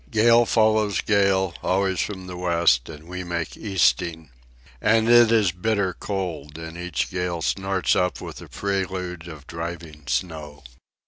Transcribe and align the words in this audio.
Gale 0.09 0.47
follows 0.47 0.99
gale, 1.01 1.53
always 1.61 1.99
from 1.99 2.25
the 2.25 2.35
west, 2.35 2.89
and 2.89 3.07
we 3.07 3.23
make 3.23 3.55
easting. 3.55 4.31
And 4.81 5.07
it 5.07 5.31
is 5.31 5.51
bitter 5.51 5.93
cold, 5.93 6.57
and 6.57 6.75
each 6.75 7.11
gale 7.11 7.43
snorts 7.43 7.95
up 7.95 8.19
with 8.19 8.41
a 8.41 8.47
prelude 8.47 9.27
of 9.27 9.45
driving 9.45 10.07
snow. 10.07 10.63